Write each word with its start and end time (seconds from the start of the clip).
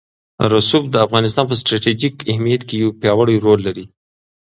رسوب 0.53 0.83
د 0.91 0.95
افغانستان 1.05 1.45
په 1.47 1.55
ستراتیژیک 1.61 2.15
اهمیت 2.31 2.61
کې 2.67 2.75
یو 2.83 2.89
پیاوړی 3.01 3.37
رول 3.45 3.59
لري. 3.67 3.85